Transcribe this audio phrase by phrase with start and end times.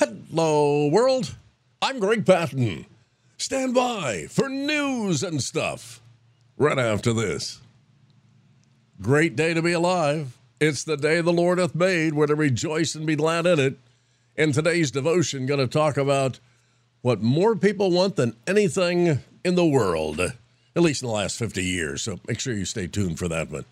[0.00, 1.34] Hello, world.
[1.82, 2.86] I'm Greg Patten.
[3.36, 6.00] Stand by for news and stuff
[6.56, 7.60] right after this.
[9.02, 10.38] Great day to be alive.
[10.58, 12.14] It's the day the Lord hath made.
[12.14, 13.76] We're to rejoice and be glad in it.
[14.36, 16.40] In today's devotion, going to talk about
[17.02, 20.32] what more people want than anything in the world, at
[20.82, 22.00] least in the last 50 years.
[22.00, 23.66] So make sure you stay tuned for that one.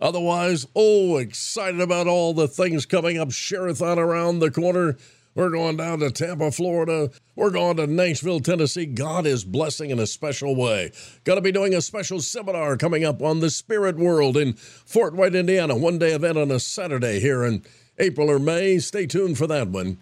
[0.00, 3.28] Otherwise, oh, excited about all the things coming up.
[3.28, 4.96] Sharathon around the corner.
[5.34, 7.10] We're going down to Tampa, Florida.
[7.36, 8.86] We're going to Nashville, Tennessee.
[8.86, 10.90] God is blessing in a special way.
[11.24, 15.14] Going to be doing a special seminar coming up on the spirit world in Fort
[15.14, 15.76] Wayne, Indiana.
[15.76, 17.62] One day event on a Saturday here in
[17.98, 18.78] April or May.
[18.78, 19.98] Stay tuned for that one.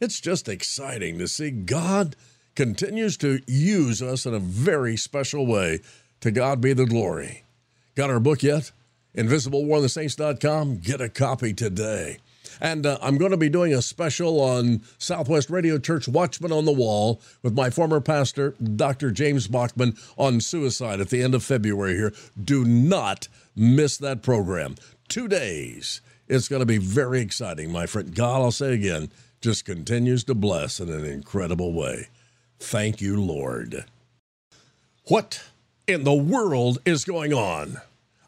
[0.00, 2.16] It's just exciting to see God
[2.56, 5.80] continues to use us in a very special way.
[6.22, 7.44] To God be the glory.
[7.94, 8.72] Got our book yet?
[9.16, 10.78] InvisibleWarOnTheSaints.com.
[10.78, 12.18] Get a copy today.
[12.60, 16.64] And uh, I'm going to be doing a special on Southwest Radio Church Watchman on
[16.64, 19.10] the Wall with my former pastor, Dr.
[19.10, 22.12] James Bachman, on suicide at the end of February here.
[22.42, 24.76] Do not miss that program.
[25.08, 26.00] Two days.
[26.28, 28.14] It's going to be very exciting, my friend.
[28.14, 32.08] God, I'll say again, just continues to bless in an incredible way.
[32.58, 33.84] Thank you, Lord.
[35.08, 35.42] What
[35.86, 37.78] in the world is going on?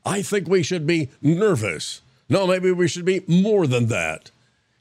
[0.04, 4.30] I think we should be nervous no, maybe we should be more than that.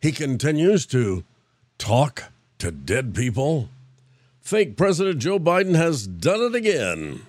[0.01, 1.23] He continues to
[1.77, 2.25] talk
[2.59, 3.69] to dead people.
[4.41, 7.21] Fake President Joe Biden has done it again.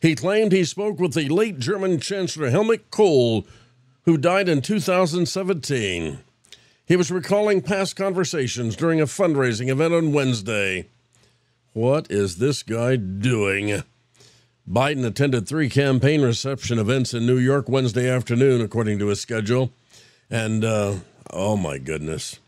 [0.00, 3.46] He claimed he spoke with the late German Chancellor Helmut Kohl,
[4.04, 6.18] who died in 2017.
[6.86, 10.86] He was recalling past conversations during a fundraising event on Wednesday.
[11.72, 13.82] What is this guy doing?
[14.68, 19.72] Biden attended three campaign reception events in New York Wednesday afternoon, according to his schedule.
[20.28, 20.96] And, uh,
[21.30, 22.38] oh my goodness.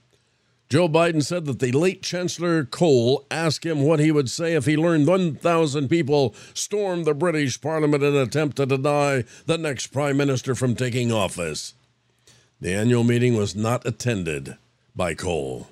[0.68, 4.66] Joe Biden said that the late Chancellor Kohl asked him what he would say if
[4.66, 9.86] he learned 1,000 people stormed the British Parliament in an attempt to deny the next
[9.88, 11.74] Prime Minister from taking office.
[12.60, 14.58] The annual meeting was not attended
[14.94, 15.70] by Kohl,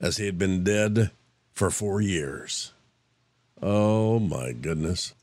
[0.00, 1.10] as he had been dead
[1.52, 2.72] for four years.
[3.60, 5.14] Oh my goodness.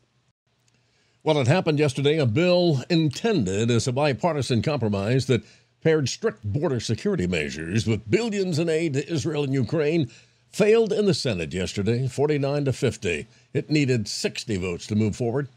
[1.27, 2.19] Well, it happened yesterday.
[2.19, 5.43] A bill intended as a bipartisan compromise that
[5.81, 10.09] paired strict border security measures with billions in aid to Israel and Ukraine
[10.53, 13.27] failed in the Senate yesterday, 49 to 50.
[13.53, 15.49] It needed 60 votes to move forward.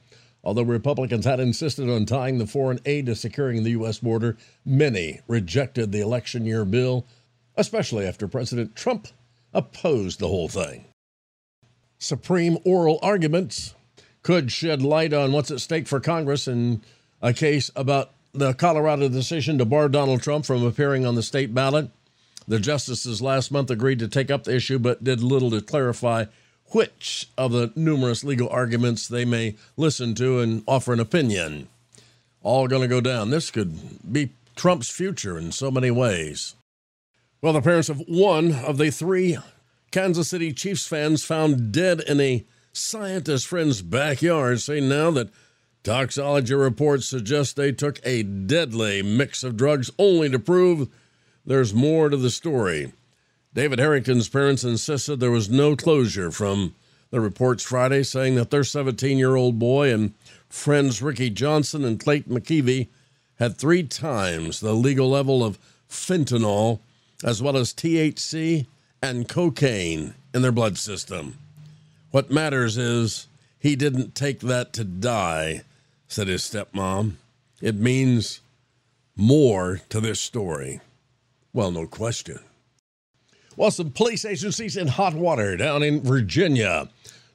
[0.43, 4.01] Although Republicans had insisted on tying the foreign aid to securing the U.S.
[4.01, 7.07] border, many rejected the election year bill,
[7.57, 9.07] especially after President Trump
[9.55, 10.87] opposed the whole thing.
[12.01, 13.77] Supreme oral arguments
[14.23, 16.83] could shed light on what's at stake for Congress in
[17.23, 21.55] a case about the Colorado decision to bar Donald Trump from appearing on the state
[21.55, 21.91] ballot.
[22.47, 26.27] The justices last month agreed to take up the issue, but did little to clarify
[26.67, 31.69] which of the numerous legal arguments they may listen to and offer an opinion.
[32.43, 33.31] All going to go down.
[33.31, 36.55] This could be Trump's future in so many ways.
[37.43, 39.39] Well, the parents of one of the three
[39.91, 45.31] Kansas City Chiefs fans found dead in a scientist friend's backyard say now that
[45.83, 50.89] toxicology reports suggest they took a deadly mix of drugs only to prove
[51.45, 52.93] there's more to the story.
[53.55, 56.75] David Harrington's parents insisted there was no closure from
[57.11, 60.15] the reports Friday, saying that their 17 year old boy and
[60.49, 62.89] friends Ricky Johnson and Clayton McGeeney
[63.41, 66.79] had three times the legal level of fentanyl,
[67.25, 68.67] as well as THC
[69.03, 71.37] and cocaine in their blood system.
[72.11, 73.29] What matters is
[73.59, 75.63] he didn't take that to die,
[76.09, 77.15] said his stepmom.
[77.61, 78.41] It means
[79.15, 80.81] more to this story.
[81.53, 82.41] Well, no question.
[83.57, 86.89] Well, some police agencies in hot water down in Virginia.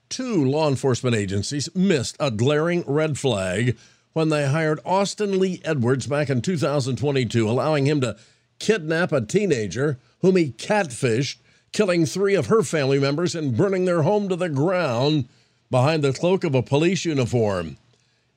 [0.10, 3.78] Two law enforcement agencies missed a glaring red flag
[4.14, 8.18] when they hired Austin Lee Edwards back in 2022, allowing him to
[8.60, 11.38] kidnap a teenager whom he catfished
[11.76, 15.28] killing three of her family members and burning their home to the ground
[15.70, 17.76] behind the cloak of a police uniform.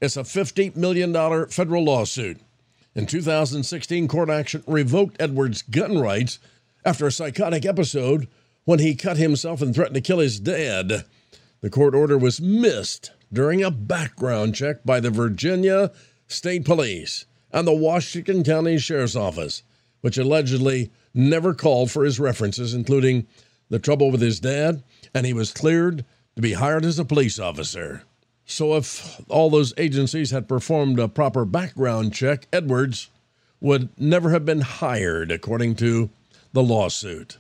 [0.01, 1.15] It's a $50 million
[1.47, 2.41] federal lawsuit.
[2.97, 6.41] In 2016, court action revoked Edwards' gun rights
[6.85, 8.27] after a psychotic episode
[8.65, 11.05] when he cut himself and threatened to kill his dad.
[11.61, 15.93] The court order was missed during a background check by the Virginia
[16.27, 19.63] State Police and the Washington County Sheriff's Office,
[20.01, 23.27] which allegedly never called for his references, including
[23.69, 24.83] the trouble with his dad,
[25.15, 26.05] and he was cleared
[26.37, 28.03] to be hired as a police officer.
[28.47, 33.11] So, if all those agencies had performed a proper background check, Edwards
[33.61, 36.09] would never have been hired, according to
[36.53, 37.39] the lawsuit.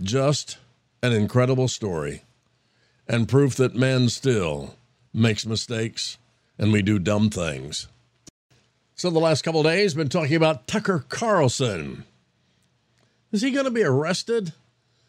[0.00, 0.56] Just
[1.02, 2.22] an incredible story
[3.06, 4.76] and proof that man still
[5.12, 6.16] makes mistakes
[6.58, 7.88] and we do dumb things.
[8.94, 12.04] So, the last couple days, been talking about Tucker Carlson.
[13.32, 14.52] Is he going to be arrested?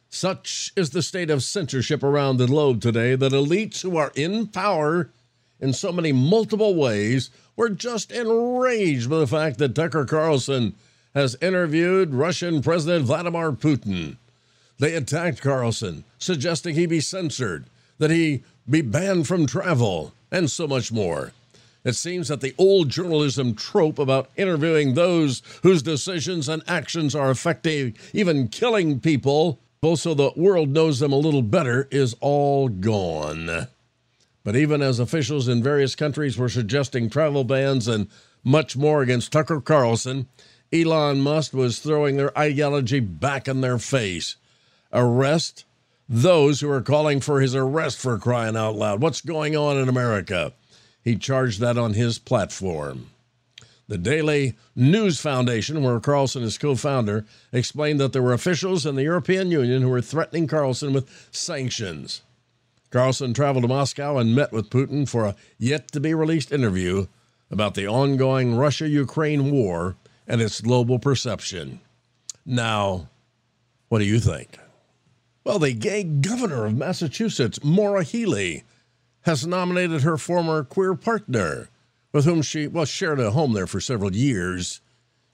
[0.10, 4.48] Such is the state of censorship around the globe today that elites who are in
[4.48, 5.10] power
[5.60, 10.74] in so many multiple ways were just enraged by the fact that Tucker Carlson
[11.14, 14.16] has interviewed Russian President Vladimir Putin.
[14.80, 17.66] They attacked Carlson, suggesting he be censored,
[17.98, 21.34] that he be banned from travel, and so much more.
[21.84, 27.30] It seems that the old journalism trope about interviewing those whose decisions and actions are
[27.30, 29.60] affecting, even killing people,
[29.96, 33.68] so the world knows them a little better, is all gone.
[34.46, 38.08] But even as officials in various countries were suggesting travel bans and
[38.46, 40.28] much more against Tucker Carlson,
[40.72, 44.38] Elon Musk was throwing their ideology back in their face.
[44.92, 45.66] Arrest
[46.08, 49.02] those who are calling for his arrest for crying out loud.
[49.02, 50.54] What's going on in America?
[51.04, 53.08] He charged that on his platform.
[53.88, 58.96] The Daily News Foundation, where Carlson is co founder, explained that there were officials in
[58.96, 62.22] the European Union who were threatening Carlson with sanctions.
[62.90, 67.08] Carlson traveled to Moscow and met with Putin for a yet to be released interview
[67.52, 69.96] about the ongoing Russia Ukraine war
[70.28, 71.82] and its global perception.
[72.46, 73.10] Now,
[73.90, 74.58] what do you think?
[75.44, 78.64] Well, the gay governor of Massachusetts, Maura Healey,
[79.24, 81.70] has nominated her former queer partner,
[82.12, 84.82] with whom she well shared a home there for several years.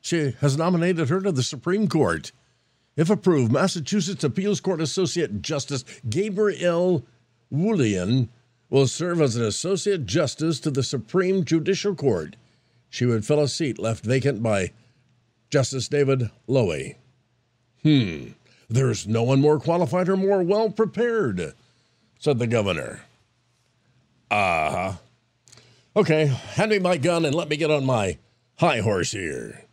[0.02, 2.32] She has nominated her to the Supreme Court.
[2.96, 7.04] If approved, Massachusetts Appeals Court Associate Justice Gabrielle
[7.52, 8.30] Wolohojian
[8.70, 12.36] will serve as an Associate Justice to the Supreme Judicial Court.
[12.90, 14.72] She would fill a seat left vacant by
[15.50, 16.96] Justice David Lowy.
[17.84, 18.32] Hmm.
[18.70, 21.54] There's no one more qualified or more well prepared,
[22.20, 23.02] said the governor.
[24.32, 24.94] Uh huh.
[25.96, 28.18] Okay, hand me my gun and let me get on my
[28.58, 29.66] high horse here.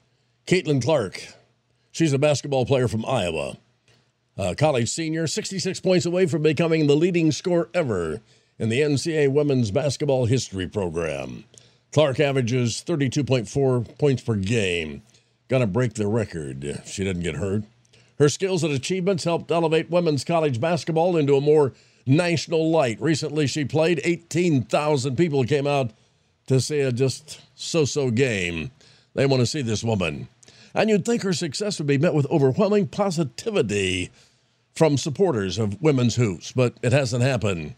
[0.46, 1.22] Caitlin Clark.
[1.92, 3.58] She's a basketball player from Iowa.
[4.36, 8.20] A college senior, 66 points away from becoming the leading scorer ever
[8.58, 11.44] in the NCAA women's basketball history program.
[11.92, 15.02] Clark averages 32.4 points per game.
[15.48, 17.62] Gonna break the record if she doesn't get hurt.
[18.18, 21.72] Her skills and achievements helped elevate women's college basketball into a more
[22.06, 23.00] national light.
[23.00, 24.00] Recently, she played.
[24.04, 25.90] 18,000 people came out
[26.46, 28.70] to see a just so so game.
[29.14, 30.28] They want to see this woman.
[30.74, 34.10] And you'd think her success would be met with overwhelming positivity
[34.74, 37.74] from supporters of women's hoops, but it hasn't happened.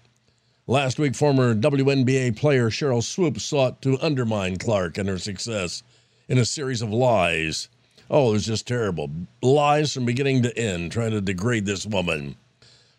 [0.66, 5.82] Last week, former WNBA player Cheryl Swoopes sought to undermine Clark and her success
[6.28, 7.68] in a series of lies.
[8.10, 9.10] Oh, it was just terrible.
[9.40, 12.36] Lies from beginning to end, trying to degrade this woman.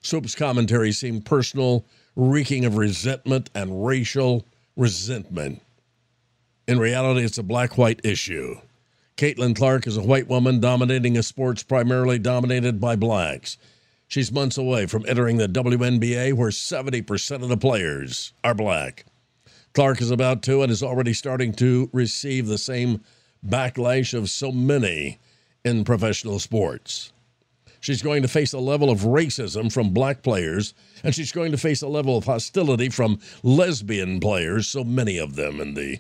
[0.02, 1.86] Swoopes' commentary seemed personal,
[2.16, 5.62] reeking of resentment and racial resentment.
[6.68, 8.56] In reality, it's a black white issue.
[9.18, 13.58] Caitlin Clark is a white woman dominating a sports primarily dominated by blacks.
[14.08, 19.06] She's months away from entering the WNBA, where 70% of the players are black.
[19.74, 23.04] Clark is about to and is already starting to receive the same
[23.46, 25.20] backlash of so many
[25.64, 27.12] in professional sports.
[27.82, 31.58] She's going to face a level of racism from black players, and she's going to
[31.58, 36.00] face a level of hostility from lesbian players, so many of them in the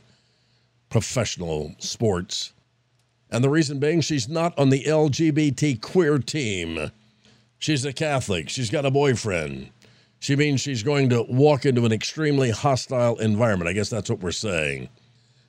[0.90, 2.54] professional sports.
[3.32, 6.92] And the reason being, she's not on the LGBT queer team.
[7.60, 8.50] She's a Catholic.
[8.50, 9.70] She's got a boyfriend.
[10.20, 13.70] She means she's going to walk into an extremely hostile environment.
[13.70, 14.90] I guess that's what we're saying.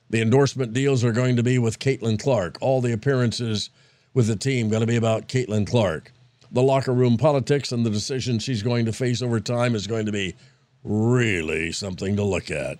[0.09, 2.57] The endorsement deals are going to be with Caitlin Clark.
[2.61, 3.69] All the appearances
[4.13, 6.11] with the team going to be about Caitlin Clark.
[6.51, 10.05] The locker room politics and the decisions she's going to face over time is going
[10.05, 10.35] to be
[10.83, 12.79] really something to look at.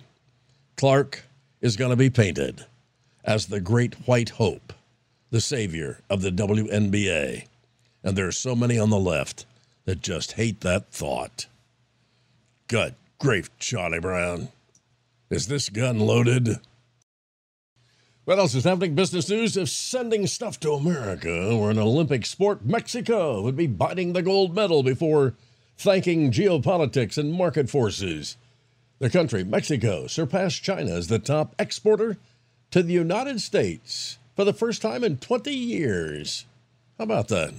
[0.76, 1.24] Clark
[1.60, 2.66] is going to be painted
[3.24, 4.72] as the great white hope,
[5.30, 7.46] the savior of the WNBA.
[8.02, 9.46] And there are so many on the left
[9.84, 11.46] that just hate that thought.
[12.68, 14.48] Good grief, Charlie Brown.
[15.30, 16.58] Is this gun loaded?
[18.24, 18.94] What else is happening?
[18.94, 24.12] Business news of sending stuff to America, where an Olympic sport, Mexico, would be biting
[24.12, 25.34] the gold medal before
[25.76, 28.36] thanking geopolitics and market forces.
[29.00, 32.16] The country, Mexico, surpassed China as the top exporter
[32.70, 36.46] to the United States for the first time in 20 years.
[36.98, 37.52] How about that?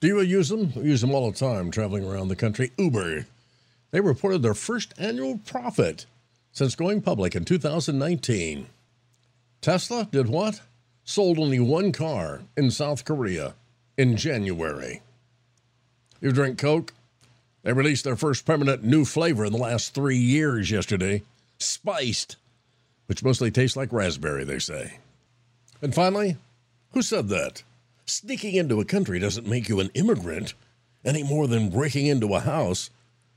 [0.00, 0.74] Do you use them?
[0.76, 2.70] I use them all the time traveling around the country.
[2.76, 3.24] Uber.
[3.92, 6.04] They reported their first annual profit
[6.52, 8.66] since going public in 2019.
[9.60, 10.60] Tesla did what?
[11.04, 13.54] Sold only one car in South Korea
[13.98, 15.02] in January.
[16.20, 16.94] You drink Coke?
[17.62, 21.22] They released their first permanent new flavor in the last three years yesterday
[21.58, 22.36] spiced,
[23.06, 24.98] which mostly tastes like raspberry, they say.
[25.82, 26.36] And finally,
[26.92, 27.62] who said that?
[28.06, 30.54] Sneaking into a country doesn't make you an immigrant
[31.04, 32.90] any more than breaking into a house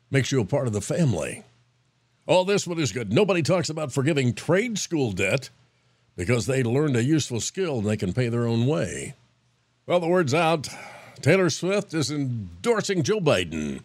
[0.09, 1.43] makes you a part of the family.
[2.27, 3.11] All this one is good.
[3.11, 5.49] Nobody talks about forgiving trade school debt
[6.15, 9.15] because they learned a useful skill and they can pay their own way.
[9.85, 10.69] Well, the word's out.
[11.21, 13.81] Taylor Swift is endorsing Joe Biden.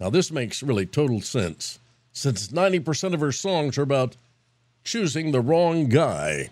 [0.00, 1.78] Now, this makes really total sense
[2.12, 4.16] since 90% of her songs are about
[4.84, 6.50] choosing the wrong guy.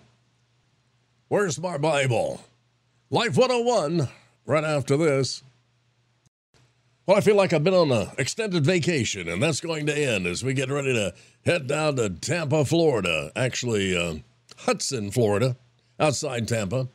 [1.29, 2.41] Where's my Bible?
[3.09, 4.09] Life 101,
[4.45, 5.43] right after this.
[7.05, 10.25] Well, I feel like I've been on an extended vacation, and that's going to end
[10.25, 11.13] as we get ready to
[11.45, 13.31] head down to Tampa, Florida.
[13.35, 14.15] Actually, uh,
[14.59, 15.57] Hudson, Florida,
[15.99, 16.87] outside Tampa.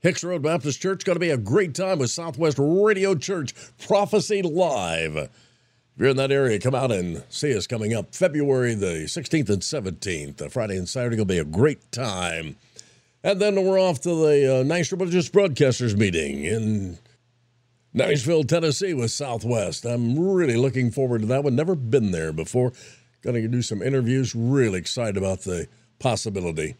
[0.00, 3.54] Hicks Road Baptist Church going to be a great time with Southwest Radio Church
[3.86, 5.16] Prophecy Live.
[5.16, 5.30] If
[5.96, 9.62] you're in that area, come out and see us coming up February the 16th and
[9.62, 10.42] 17th.
[10.42, 12.56] Uh, Friday and Saturday going to be a great time.
[13.22, 16.98] And then we're off to the uh, Nice Religious Broadcasters meeting in
[17.94, 19.84] Nashville, Tennessee with Southwest.
[19.84, 21.54] I'm really looking forward to that one.
[21.54, 22.72] Never been there before.
[23.22, 24.34] Going to do some interviews.
[24.34, 25.68] Really excited about the
[26.00, 26.74] possibility.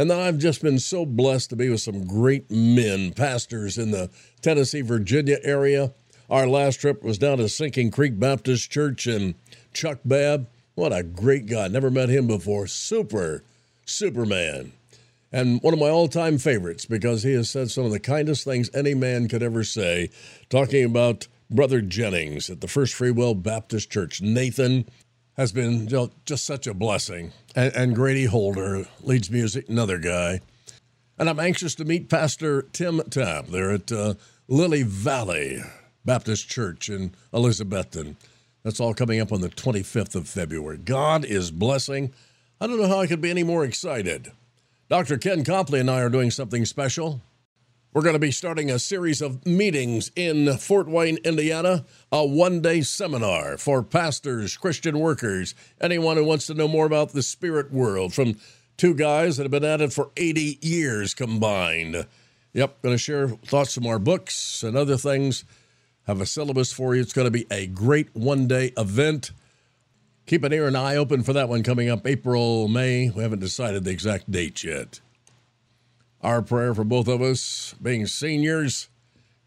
[0.00, 4.08] And I've just been so blessed to be with some great men, pastors in the
[4.40, 5.92] Tennessee, Virginia area.
[6.30, 9.34] Our last trip was down to Sinking Creek Baptist Church and
[9.74, 10.48] Chuck Babb.
[10.74, 11.68] What a great guy.
[11.68, 12.66] Never met him before.
[12.66, 13.44] Super,
[13.84, 14.72] Superman.
[15.32, 18.42] And one of my all time favorites because he has said some of the kindest
[18.44, 20.08] things any man could ever say,
[20.48, 24.22] talking about Brother Jennings at the First Free Will Baptist Church.
[24.22, 24.86] Nathan
[25.40, 25.88] has been
[26.26, 27.32] just such a blessing.
[27.56, 30.40] And, and Grady Holder leads music, another guy.
[31.18, 34.14] And I'm anxious to meet Pastor Tim Tapp there at uh,
[34.48, 35.62] Lily Valley
[36.04, 38.16] Baptist Church in Elizabethton.
[38.64, 40.76] That's all coming up on the 25th of February.
[40.76, 42.12] God is blessing.
[42.60, 44.32] I don't know how I could be any more excited.
[44.90, 45.16] Dr.
[45.16, 47.22] Ken Copley and I are doing something special.
[47.92, 52.60] We're going to be starting a series of meetings in Fort Wayne, Indiana, a one
[52.60, 57.72] day seminar for pastors, Christian workers, anyone who wants to know more about the spirit
[57.72, 58.38] world from
[58.76, 62.06] two guys that have been at it for 80 years combined.
[62.52, 65.44] Yep, going to share thoughts from our books and other things.
[66.06, 67.00] Have a syllabus for you.
[67.00, 69.32] It's going to be a great one day event.
[70.26, 73.10] Keep an ear and eye open for that one coming up April, May.
[73.10, 75.00] We haven't decided the exact date yet.
[76.22, 78.88] Our prayer for both of us, being seniors,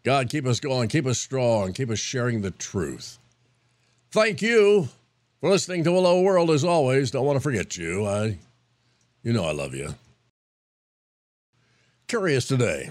[0.02, 3.18] God, keep us going, keep us strong, keep us sharing the truth.
[4.10, 4.88] Thank you
[5.40, 7.10] for listening to Hello World as always.
[7.10, 8.06] Don't want to forget you.
[8.06, 8.38] I,
[9.22, 9.94] you know I love you.
[12.06, 12.90] Curious today,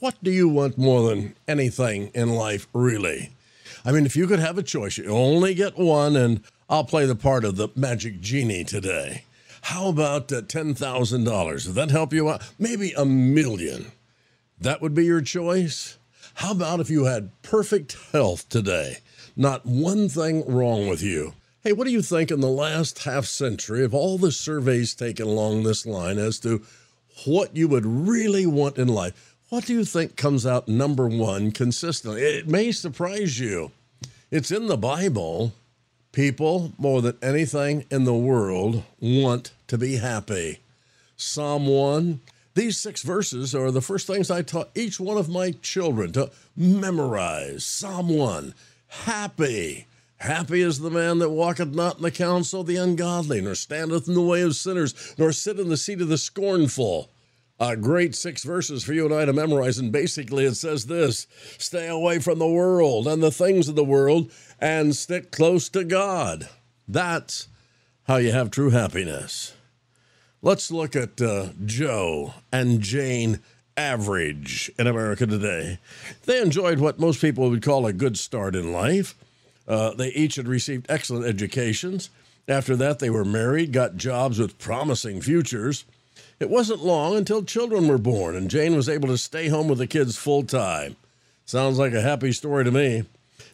[0.00, 3.30] what do you want more than anything in life, really?
[3.84, 7.04] I mean, if you could have a choice, you only get one, and I'll play
[7.04, 9.24] the part of the magic genie today.
[9.64, 11.66] How about uh, $10,000?
[11.66, 12.42] Would that help you out?
[12.58, 13.92] Maybe a million.
[14.60, 15.96] That would be your choice?
[16.34, 18.98] How about if you had perfect health today?
[19.34, 21.32] Not one thing wrong with you.
[21.62, 25.26] Hey, what do you think in the last half century of all the surveys taken
[25.26, 26.62] along this line as to
[27.24, 29.34] what you would really want in life?
[29.48, 32.20] What do you think comes out number one consistently?
[32.20, 33.72] It may surprise you.
[34.30, 35.54] It's in the Bible.
[36.14, 40.60] People, more than anything in the world, want to be happy.
[41.16, 42.20] Psalm 1.
[42.54, 46.30] These six verses are the first things I taught each one of my children to
[46.56, 47.66] memorize.
[47.66, 48.54] Psalm 1.
[48.86, 49.88] Happy.
[50.18, 54.06] Happy is the man that walketh not in the counsel of the ungodly, nor standeth
[54.06, 57.10] in the way of sinners, nor sit in the seat of the scornful.
[57.60, 59.78] A great six verses for you and I to memorize.
[59.78, 61.26] And basically, it says this
[61.58, 65.84] stay away from the world and the things of the world and stick close to
[65.84, 66.48] God.
[66.88, 67.48] That's
[68.04, 69.54] how you have true happiness.
[70.42, 73.40] Let's look at uh, Joe and Jane
[73.76, 75.78] Average in America today.
[76.26, 79.14] They enjoyed what most people would call a good start in life.
[79.66, 82.10] Uh, they each had received excellent educations.
[82.46, 85.86] After that, they were married, got jobs with promising futures.
[86.44, 89.78] It wasn't long until children were born, and Jane was able to stay home with
[89.78, 90.94] the kids full time.
[91.46, 93.04] Sounds like a happy story to me.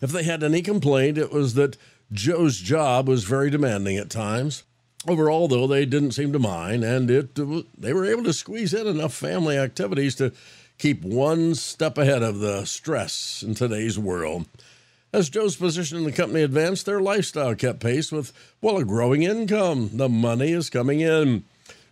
[0.02, 1.76] If they had any complaint, it was that
[2.11, 4.64] Joe's job was very demanding at times.
[5.06, 7.37] Overall, though, they didn't seem to mind, and it
[7.78, 10.32] they were able to squeeze in enough family activities to
[10.76, 14.47] keep one step ahead of the stress in today's world.
[15.12, 19.23] As Joe's position in the company advanced, their lifestyle kept pace with, well, a growing
[19.23, 19.90] income.
[19.92, 21.44] The money is coming in.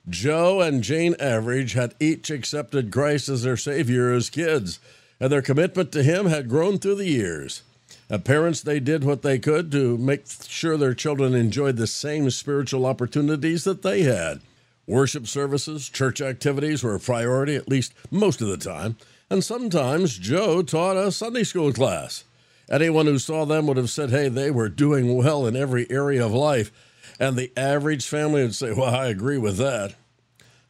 [0.08, 4.80] Joe and Jane Average had each accepted Christ as their Savior as kids,
[5.20, 7.62] and their commitment to Him had grown through the years.
[8.08, 12.30] As parents, they did what they could to make sure their children enjoyed the same
[12.30, 14.40] spiritual opportunities that they had.
[14.86, 18.96] Worship services, church activities were a priority, at least most of the time,
[19.28, 22.24] and sometimes Joe taught a Sunday school class.
[22.70, 26.24] Anyone who saw them would have said, hey, they were doing well in every area
[26.24, 26.70] of life.
[27.18, 29.94] And the average family would say, well, I agree with that.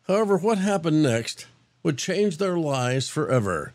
[0.07, 1.47] However, what happened next
[1.83, 3.75] would change their lives forever.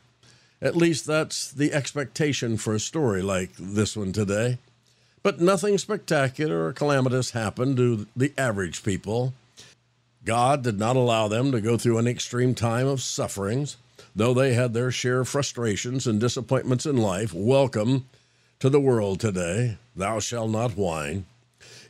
[0.62, 4.58] At least that's the expectation for a story like this one today.
[5.22, 9.34] But nothing spectacular or calamitous happened to the average people.
[10.25, 13.77] God did not allow them to go through an extreme time of sufferings,
[14.15, 17.34] though they had their share of frustrations and disappointments in life.
[17.34, 18.06] Welcome
[18.60, 19.77] to the world today.
[19.96, 21.25] Thou shalt not whine.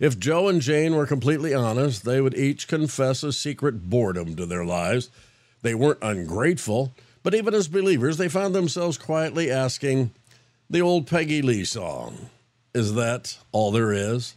[0.03, 4.45] If Joe and Jane were completely honest, they would each confess a secret boredom to
[4.45, 5.09] their lives.
[5.61, 6.93] They weren't ungrateful,
[7.23, 10.11] but even as believers, they found themselves quietly asking
[10.69, 12.29] the old Peggy Lee song
[12.73, 14.35] Is that all there is?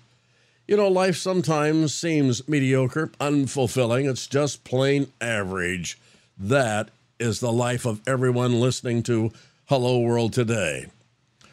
[0.69, 4.09] You know, life sometimes seems mediocre, unfulfilling.
[4.09, 5.99] It's just plain average.
[6.39, 9.33] That is the life of everyone listening to
[9.65, 10.87] Hello World today.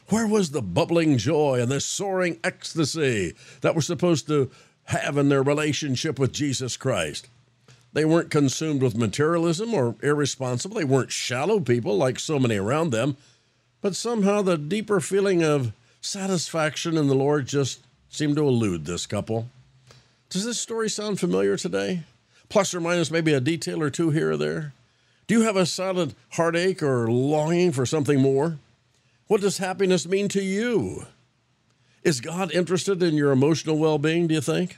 [0.10, 4.52] Where was the bubbling joy and the soaring ecstasy that we're supposed to
[4.86, 7.30] have in their relationship with Jesus Christ?
[7.94, 10.78] They weren't consumed with materialism or irresponsible.
[10.78, 13.18] They weren't shallow people like so many around them.
[13.82, 19.06] But somehow the deeper feeling of satisfaction in the Lord just seemed to elude this
[19.06, 19.48] couple.
[20.30, 22.04] Does this story sound familiar today?
[22.50, 24.74] Plus or minus maybe a detail or two here or there?
[25.28, 28.58] Do you have a silent heartache or longing for something more?
[29.34, 31.08] What does happiness mean to you?
[32.04, 34.78] Is God interested in your emotional well being, do you think?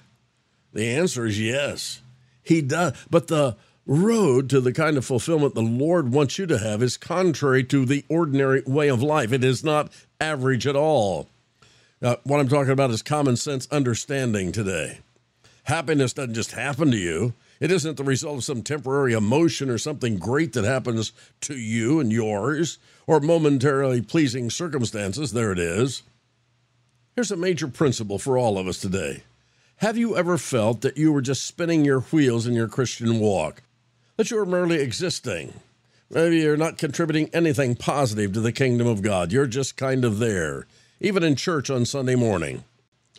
[0.71, 2.00] The answer is yes.
[2.41, 2.93] He does.
[3.09, 6.95] But the road to the kind of fulfillment the Lord wants you to have is
[6.95, 9.33] contrary to the ordinary way of life.
[9.33, 11.27] It is not average at all.
[12.01, 15.00] Uh, what I'm talking about is common sense understanding today.
[15.63, 17.33] Happiness doesn't just happen to you.
[17.59, 22.00] It isn't the result of some temporary emotion or something great that happens to you
[22.00, 25.31] and yours or momentarily pleasing circumstances.
[25.31, 26.03] There it is.
[27.15, 29.24] Here's a major principle for all of us today.
[29.77, 33.61] Have you ever felt that you were just spinning your wheels in your Christian walk?
[34.18, 35.53] That you were merely existing?
[36.09, 39.31] Maybe you're not contributing anything positive to the kingdom of God.
[39.31, 40.68] You're just kind of there,
[41.00, 42.63] even in church on Sunday morning.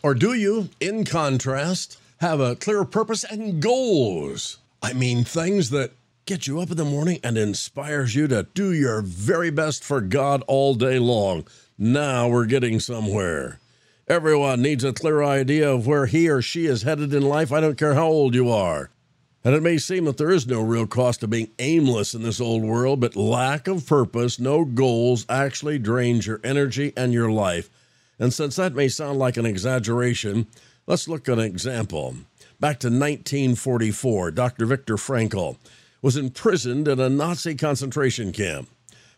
[0.03, 4.57] Or do you, in contrast, have a clear purpose and goals.
[4.81, 5.91] I mean, things that
[6.25, 10.01] get you up in the morning and inspires you to do your very best for
[10.01, 11.47] God all day long.
[11.77, 13.59] Now we're getting somewhere.
[14.07, 17.51] Everyone needs a clear idea of where he or she is headed in life.
[17.51, 18.89] I don't care how old you are.
[19.43, 22.41] And it may seem that there is no real cost to being aimless in this
[22.41, 27.69] old world, but lack of purpose, no goals, actually drains your energy and your life.
[28.19, 30.47] And since that may sound like an exaggeration,
[30.87, 32.15] Let's look at an example.
[32.61, 34.65] Back to 1944, Dr.
[34.65, 35.57] Viktor Frankl
[36.01, 38.69] was imprisoned in a Nazi concentration camp.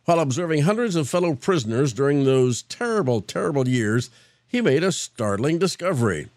[0.05, 4.09] While observing hundreds of fellow prisoners during those terrible, terrible years,
[4.47, 6.29] he made a startling discovery.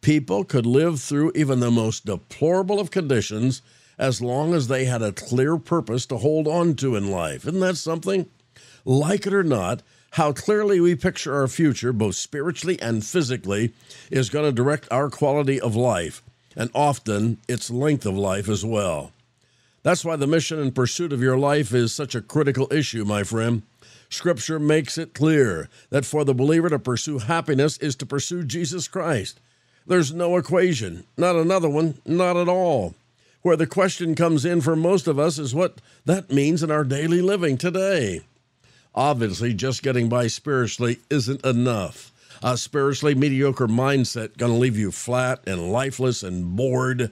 [0.00, 3.60] People could live through even the most deplorable of conditions
[3.98, 7.46] as long as they had a clear purpose to hold on to in life.
[7.46, 8.24] Isn't that something?
[8.86, 9.82] Like it or not,
[10.12, 13.72] how clearly we picture our future, both spiritually and physically,
[14.10, 16.22] is going to direct our quality of life,
[16.54, 19.12] and often its length of life as well.
[19.82, 23.22] That's why the mission and pursuit of your life is such a critical issue, my
[23.22, 23.62] friend.
[24.10, 28.88] Scripture makes it clear that for the believer to pursue happiness is to pursue Jesus
[28.88, 29.40] Christ.
[29.86, 32.94] There's no equation, not another one, not at all.
[33.40, 36.84] Where the question comes in for most of us is what that means in our
[36.84, 38.20] daily living today.
[38.94, 42.12] Obviously, just getting by spiritually isn't enough.
[42.42, 47.10] A spiritually mediocre mindset going to leave you flat and lifeless and bored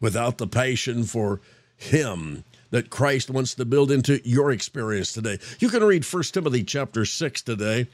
[0.00, 1.40] without the passion for
[1.76, 5.38] Him that Christ wants to build into your experience today.
[5.58, 7.88] You can read 1 Timothy chapter 6 today,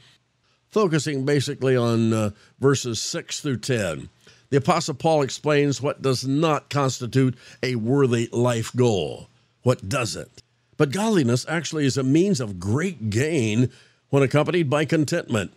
[0.69, 4.09] focusing basically on uh, verses 6 through 10.
[4.49, 9.29] The Apostle Paul explains what does not constitute a worthy life goal.
[9.63, 10.41] What doesn't?
[10.77, 13.71] But godliness actually is a means of great gain
[14.09, 15.51] when accompanied by contentment.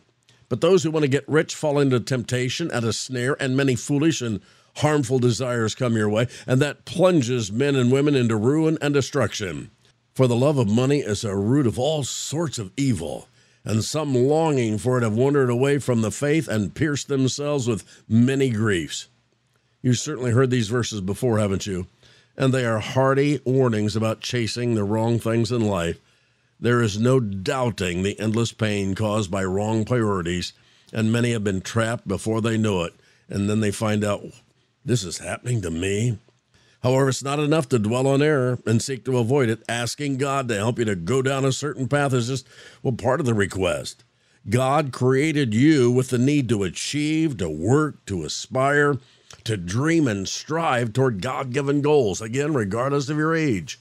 [0.49, 3.77] But those who want to get rich fall into temptation and a snare, and many
[3.77, 4.41] foolish and
[4.77, 9.71] harmful desires come your way, and that plunges men and women into ruin and destruction.
[10.15, 13.29] For the love of money is a root of all sorts of evil,
[13.65, 17.85] and some longing for it have wandered away from the faith and pierced themselves with
[18.09, 19.07] many griefs.
[19.83, 21.87] You've certainly heard these verses before, haven't you?
[22.37, 25.99] And they are hearty warnings about chasing the wrong things in life.
[26.59, 30.53] There is no doubting the endless pain caused by wrong priorities,
[30.93, 32.95] and many have been trapped before they know it,
[33.29, 34.25] and then they find out
[34.85, 36.19] this is happening to me.
[36.83, 39.63] However, it's not enough to dwell on error and seek to avoid it.
[39.69, 42.47] Asking God to help you to go down a certain path is just,
[42.83, 44.05] well, part of the request.
[44.49, 48.97] God created you with the need to achieve, to work, to aspire,
[49.45, 53.79] to dream and strive toward God given goals, again, regardless of your age.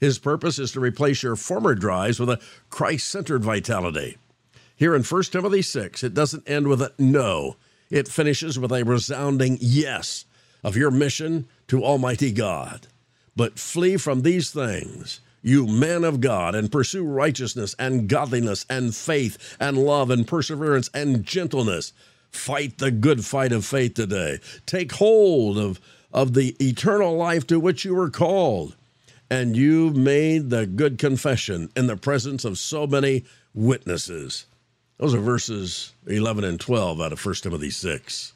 [0.00, 4.16] His purpose is to replace your former drives with a Christ centered vitality.
[4.74, 7.56] Here in 1 Timothy 6, it doesn't end with a no,
[7.90, 10.24] it finishes with a resounding yes
[10.64, 12.86] of your mission to Almighty God.
[13.36, 18.94] But flee from these things, you men of God, and pursue righteousness and godliness and
[18.94, 21.92] faith and love and perseverance and gentleness.
[22.30, 24.38] Fight the good fight of faith today.
[24.66, 25.80] Take hold of,
[26.12, 28.76] of the eternal life to which you were called
[29.30, 34.46] and you made the good confession in the presence of so many witnesses.
[34.98, 38.32] Those are verses 11 and 12 out of 1 Timothy 6.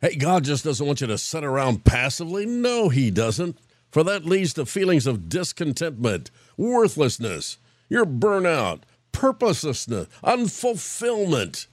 [0.00, 2.46] Hey, God just doesn't want you to sit around passively.
[2.46, 3.58] No, He doesn't.
[3.90, 7.58] For that leads to feelings of discontentment, worthlessness,
[7.88, 8.82] your burnout,
[9.12, 11.66] purposelessness, unfulfillment,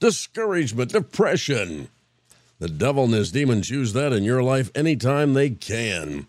[0.00, 1.88] discouragement, depression.
[2.58, 6.26] The devil and his demons use that in your life anytime they can.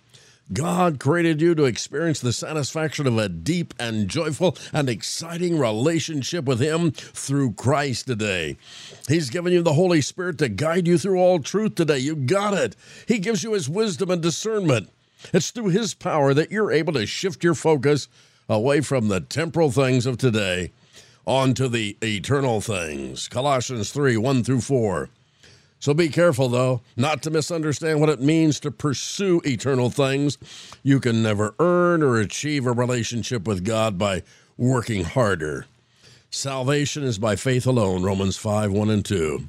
[0.51, 6.45] God created you to experience the satisfaction of a deep and joyful and exciting relationship
[6.45, 8.57] with Him through Christ today.
[9.07, 11.99] He's given you the Holy Spirit to guide you through all truth today.
[11.99, 12.75] You got it.
[13.07, 14.89] He gives you His wisdom and discernment.
[15.33, 18.07] It's through His power that you're able to shift your focus
[18.47, 20.71] away from the temporal things of today
[21.29, 23.27] onto the eternal things.
[23.27, 25.09] Colossians 3 1 through 4.
[25.77, 30.39] So be careful, though, not to misunderstand what it means to pursue eternal things.
[30.81, 34.23] You can never earn or achieve a relationship with God by
[34.57, 35.67] working harder.
[36.31, 39.45] Salvation is by faith alone, Romans 5 1 and 2.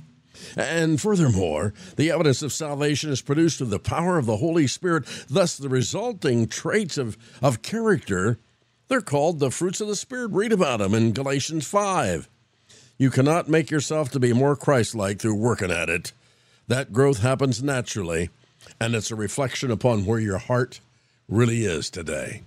[0.56, 5.04] And furthermore, the evidence of salvation is produced through the power of the Holy Spirit,
[5.30, 8.38] thus, the resulting traits of, of character.
[8.90, 10.32] They're called the fruits of the Spirit.
[10.32, 12.28] Read about them in Galatians 5.
[12.98, 16.12] You cannot make yourself to be more Christ like through working at it.
[16.66, 18.30] That growth happens naturally,
[18.80, 20.80] and it's a reflection upon where your heart
[21.28, 22.42] really is today.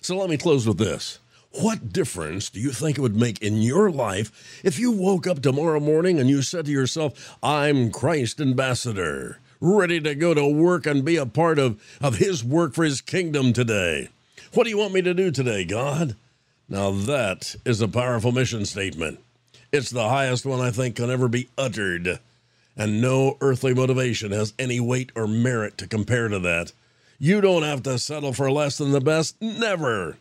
[0.00, 1.18] So let me close with this.
[1.60, 5.42] What difference do you think it would make in your life if you woke up
[5.42, 10.86] tomorrow morning and you said to yourself, I'm Christ ambassador, ready to go to work
[10.86, 14.10] and be a part of, of his work for his kingdom today?
[14.52, 16.16] What do you want me to do today, God?
[16.68, 19.20] Now that is a powerful mission statement.
[19.72, 22.18] It's the highest one I think can ever be uttered
[22.76, 26.72] and no earthly motivation has any weight or merit to compare to that.
[27.18, 30.16] You don't have to settle for less than the best, never.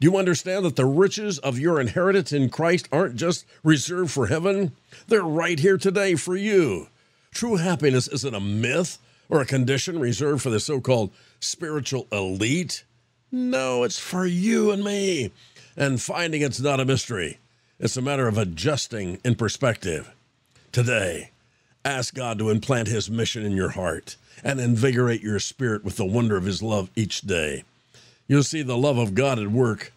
[0.00, 4.26] Do you understand that the riches of your inheritance in Christ aren't just reserved for
[4.26, 4.72] heaven?
[5.06, 6.88] They're right here today for you.
[7.32, 12.82] True happiness isn't a myth or a condition reserved for the so called spiritual elite.
[13.32, 15.32] No, it's for you and me.
[15.76, 17.38] And finding it's not a mystery,
[17.78, 20.10] it's a matter of adjusting in perspective.
[20.72, 21.30] Today,
[21.84, 26.04] Ask God to implant His mission in your heart and invigorate your spirit with the
[26.04, 27.64] wonder of His love each day.
[28.28, 29.92] You'll see the love of God at work,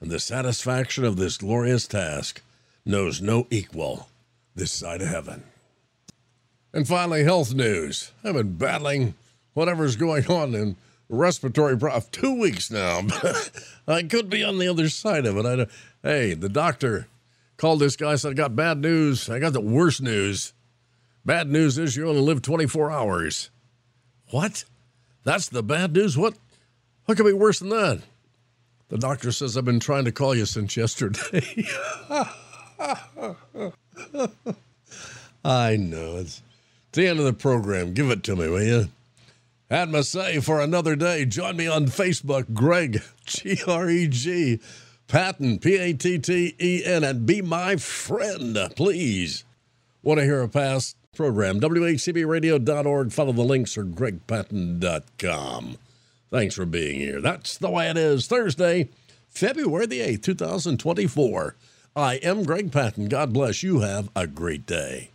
[0.00, 2.42] and the satisfaction of this glorious task
[2.84, 4.08] knows no equal
[4.54, 5.44] this side of heaven.
[6.74, 8.12] And finally, health news.
[8.22, 9.14] I've been battling
[9.54, 10.76] whatever's going on in
[11.12, 13.02] respiratory problem two weeks now.
[13.86, 15.46] I could be on the other side of it.
[15.46, 15.66] I
[16.02, 17.06] hey, the doctor
[17.56, 19.28] called this guy said I got bad news.
[19.28, 20.52] I got the worst news.
[21.24, 23.50] Bad news is you only live 24 hours.
[24.30, 24.64] What?
[25.22, 26.18] That's the bad news?
[26.18, 26.34] What?
[27.04, 28.00] What could be worse than that?
[28.88, 31.66] The doctor says I've been trying to call you since yesterday.
[35.44, 36.16] I know.
[36.16, 36.42] It's,
[36.88, 37.94] it's the end of the program.
[37.94, 38.88] Give it to me, will you?
[39.72, 41.24] My say for another day.
[41.24, 44.60] Join me on Facebook, Greg, G R E G,
[45.08, 49.44] Patten, P A T T E N, and be my friend, please.
[50.02, 51.58] Want to hear a past program.
[51.58, 53.12] WHCBradio.org.
[53.12, 55.78] Follow the links or gregpatten.com.
[56.30, 57.22] Thanks for being here.
[57.22, 58.26] That's the way it is.
[58.26, 58.90] Thursday,
[59.30, 61.56] February the 8th, 2024.
[61.96, 63.08] I am Greg Patten.
[63.08, 63.80] God bless you.
[63.80, 65.11] Have a great day.